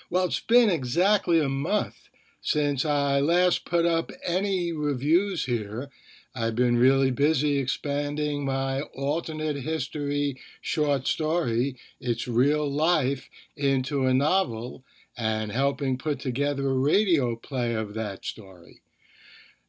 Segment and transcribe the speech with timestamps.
[0.10, 2.10] Well, it's been exactly a month
[2.42, 5.92] since I last put up any reviews here.
[6.34, 14.16] I've been really busy expanding my alternate history short story, It's Real Life, into a
[14.16, 14.84] novel
[15.16, 18.82] and helping put together a radio play of that story.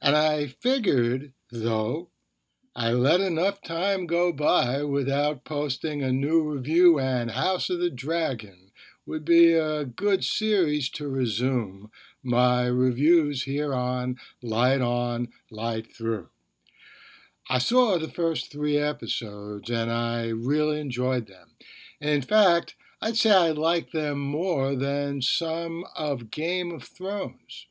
[0.05, 2.11] And I figured, though,
[2.75, 7.91] I let enough time go by without posting a new review, and House of the
[7.91, 8.73] Dragon
[9.07, 11.91] would be a good series to resume
[12.23, 16.29] my reviews here on Light On, Light Through.
[17.49, 21.51] I saw the first three episodes and I really enjoyed them.
[22.01, 27.67] In fact, I'd say I like them more than some of Game of Thrones.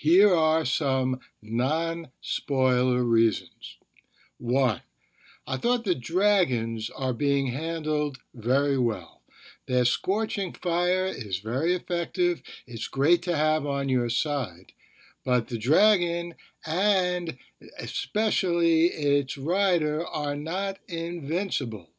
[0.00, 3.76] Here are some non spoiler reasons.
[4.38, 4.80] One,
[5.46, 9.20] I thought the dragons are being handled very well.
[9.68, 12.40] Their scorching fire is very effective.
[12.66, 14.72] It's great to have on your side.
[15.22, 17.36] But the dragon and
[17.78, 21.90] especially its rider are not invincible.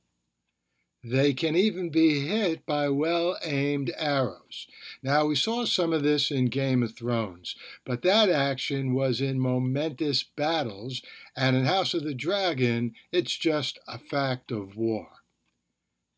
[1.03, 4.67] They can even be hit by well aimed arrows.
[5.01, 9.39] Now, we saw some of this in Game of Thrones, but that action was in
[9.39, 11.01] momentous battles,
[11.35, 15.07] and in House of the Dragon, it's just a fact of war.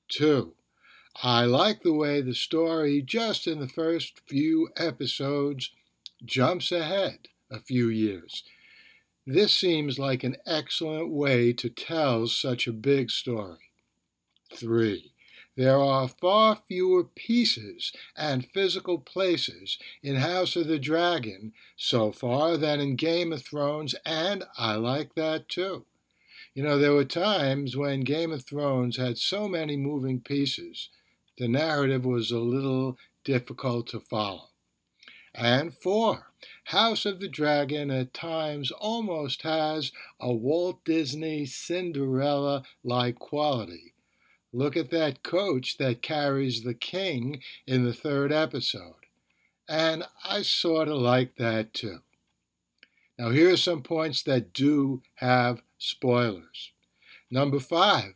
[0.10, 0.54] 2.
[1.22, 5.72] I like the way the story, just in the first few episodes,
[6.26, 8.44] jumps ahead a few years.
[9.26, 13.70] This seems like an excellent way to tell such a big story.
[14.56, 15.14] 3.
[15.56, 22.58] There are far fewer pieces and physical places in House of the Dragon so far
[22.58, 25.86] than in Game of Thrones, and I like that too.
[26.56, 30.90] You know, there were times when Game of Thrones had so many moving pieces,
[31.38, 34.50] the narrative was a little difficult to follow.
[35.36, 36.32] And four,
[36.66, 43.93] House of the Dragon at times almost has a Walt Disney Cinderella like quality
[44.56, 49.08] Look at that coach that carries the king in the third episode.
[49.68, 52.00] And I sort of like that too.
[53.18, 56.72] Now, here are some points that do have spoilers.
[57.32, 58.14] Number five,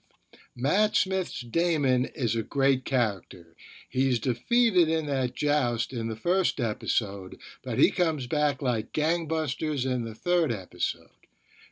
[0.56, 3.56] Matt Smith's Daemon is a great character.
[3.90, 9.86] He's defeated in that joust in the first episode, but he comes back like gangbusters
[9.86, 11.10] in the third episode.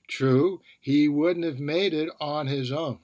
[0.08, 3.00] True, he wouldn't have made it on his own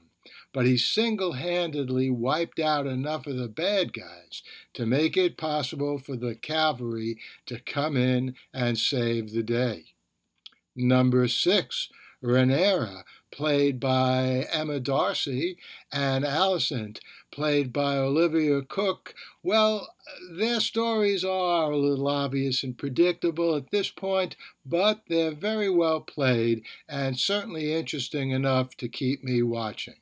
[0.53, 5.97] but he single handedly wiped out enough of the bad guys to make it possible
[5.97, 9.85] for the cavalry to come in and save the day.
[10.75, 11.89] Number six,
[12.23, 15.57] Rhaenyra, played by Emma D'Arcy,
[15.91, 16.99] and Alicent,
[17.31, 19.95] played by Olivia Cooke, well,
[20.31, 24.35] their stories are a little obvious and predictable at this point,
[24.65, 29.95] but they're very well played and certainly interesting enough to keep me watching.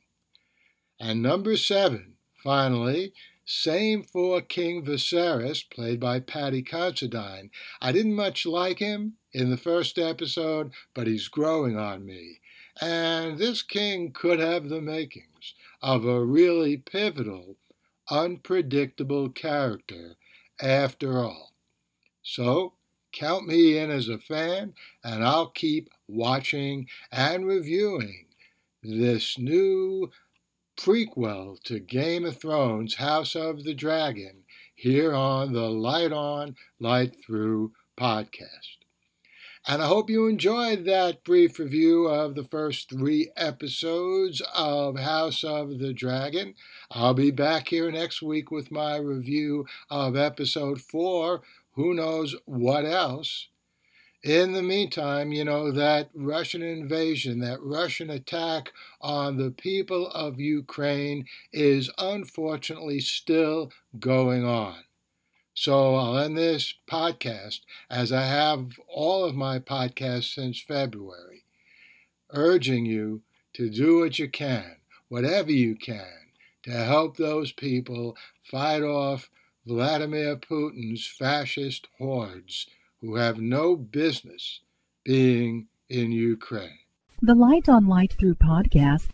[1.00, 3.14] And number seven, finally,
[3.46, 7.50] same for King Viserys, played by Paddy Considine.
[7.82, 12.42] I didn't much like him in the first episode, but he's growing on me.
[12.82, 17.56] And this king could have the makings of a really pivotal,
[18.10, 20.16] unpredictable character
[20.62, 21.54] after all.
[22.22, 22.74] So,
[23.12, 24.74] count me in as a fan,
[25.04, 28.28] and I'll keep watching and reviewing
[28.84, 30.12] this new
[30.79, 37.13] prequel to Game of Thrones House of the Dragon here on the Light On, Light
[37.22, 38.78] Through podcast.
[39.68, 45.44] And I hope you enjoyed that brief review of the first three episodes of House
[45.44, 46.56] of the Dragon.
[46.89, 51.42] I'll be back here next week with my review of episode four.
[51.74, 53.50] Who knows what else?
[54.24, 60.42] In the meantime, you know, that Russian invasion, that Russian attack on the people of
[60.42, 64.83] Ukraine is unfortunately still going on.
[65.54, 71.45] So I'll end this podcast, as I have all of my podcasts since February,
[72.31, 73.21] urging you
[73.54, 74.77] to do what you can,
[75.07, 76.33] whatever you can,
[76.63, 79.30] to help those people fight off
[79.66, 82.68] Vladimir Putin's fascist hordes
[83.01, 84.62] who have no business
[85.04, 86.80] being in Ukraine.
[87.22, 89.10] The Light on Light Through podcast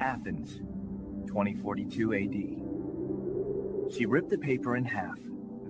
[0.00, 0.56] Athens,
[1.26, 3.94] 2042 AD.
[3.94, 5.18] She ripped the paper in half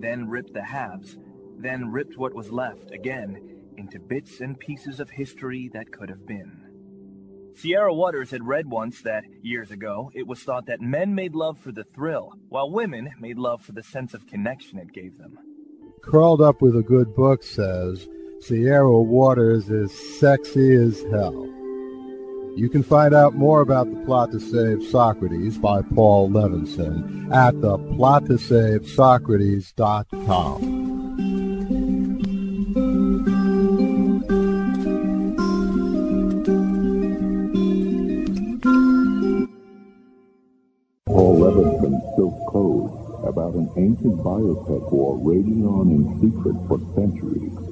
[0.03, 1.17] then ripped the halves,
[1.57, 3.39] then ripped what was left again
[3.77, 6.59] into bits and pieces of history that could have been.
[7.55, 11.57] Sierra Waters had read once that, years ago, it was thought that men made love
[11.57, 15.37] for the thrill, while women made love for the sense of connection it gave them.
[16.01, 18.09] Curled Up with a Good Book says
[18.41, 21.47] Sierra Waters is sexy as hell.
[22.55, 27.59] You can find out more about the plot to save Socrates by Paul Levinson at
[27.61, 30.61] the plot to save Socrates.com.
[41.07, 47.62] Paul Levinson silk code about an ancient biotech war raging on in secret for centuries.